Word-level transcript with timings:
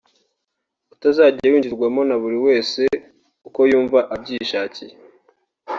utazajya 0.93 1.47
winjirwamo 1.51 2.01
nta 2.07 2.15
buri 2.21 2.37
wese 2.45 2.81
uko 3.47 3.59
y’umva 3.71 3.99
abyishakiye 4.13 4.93